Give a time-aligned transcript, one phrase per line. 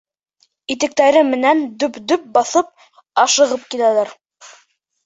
[0.75, 2.75] Итектәре менән дөп-дөп баҫып
[3.27, 4.21] ашығып киләләр.